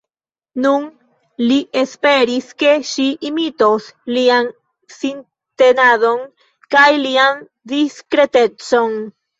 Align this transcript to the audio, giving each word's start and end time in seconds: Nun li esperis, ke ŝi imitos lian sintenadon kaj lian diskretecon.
Nun 0.61 0.85
li 1.51 1.57
esperis, 1.81 2.47
ke 2.63 2.73
ŝi 2.93 3.07
imitos 3.31 3.91
lian 4.17 4.51
sintenadon 4.97 6.29
kaj 6.75 6.89
lian 7.07 7.47
diskretecon. 7.77 9.03